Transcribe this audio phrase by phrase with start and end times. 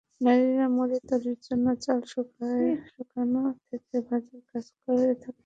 [0.21, 1.99] নারীরা মুড়ি তৈরির জন্য চাল
[2.87, 5.39] শুকানো থেকে ভাজার কাজ করে থাকেন।